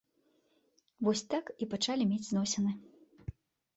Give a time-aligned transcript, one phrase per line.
[1.07, 2.71] Вось так і пачалі мець зносіны.